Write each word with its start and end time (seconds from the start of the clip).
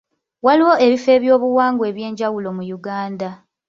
Waliwo 0.45 0.73
ebifo 0.85 1.07
by'ebyobuwangwa 1.11 1.85
ebyenjawulo 1.91 2.49
mu 2.57 2.63
Uganda. 2.77 3.29